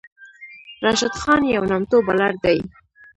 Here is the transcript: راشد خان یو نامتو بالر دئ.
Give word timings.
راشد 0.85 1.15
خان 1.21 1.41
یو 1.55 1.63
نامتو 1.69 1.97
بالر 2.07 2.33
دئ. 2.43 2.59